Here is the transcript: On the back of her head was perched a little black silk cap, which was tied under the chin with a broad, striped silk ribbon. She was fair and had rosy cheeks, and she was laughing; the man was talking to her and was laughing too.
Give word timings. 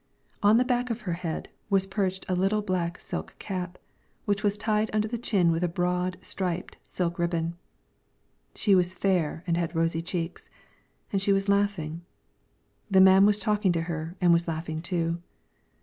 On 0.41 0.57
the 0.57 0.65
back 0.65 0.89
of 0.89 1.01
her 1.01 1.13
head 1.13 1.47
was 1.69 1.85
perched 1.85 2.25
a 2.27 2.33
little 2.33 2.63
black 2.63 2.99
silk 2.99 3.35
cap, 3.37 3.77
which 4.25 4.41
was 4.41 4.57
tied 4.57 4.89
under 4.93 5.07
the 5.07 5.19
chin 5.19 5.51
with 5.51 5.63
a 5.63 5.67
broad, 5.67 6.17
striped 6.23 6.77
silk 6.83 7.19
ribbon. 7.19 7.55
She 8.55 8.73
was 8.73 8.95
fair 8.95 9.43
and 9.45 9.57
had 9.57 9.75
rosy 9.75 10.01
cheeks, 10.01 10.49
and 11.13 11.21
she 11.21 11.31
was 11.31 11.47
laughing; 11.47 12.01
the 12.89 12.99
man 12.99 13.27
was 13.27 13.37
talking 13.37 13.71
to 13.73 13.81
her 13.81 14.15
and 14.19 14.33
was 14.33 14.47
laughing 14.47 14.81
too. 14.81 15.21